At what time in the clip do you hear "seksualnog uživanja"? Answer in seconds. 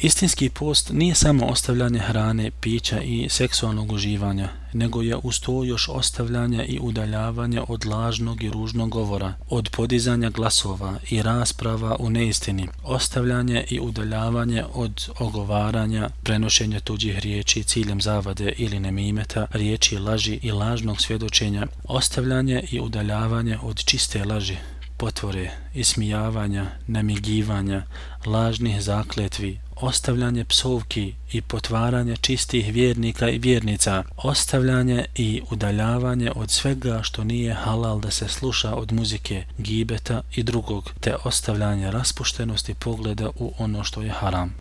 3.30-4.48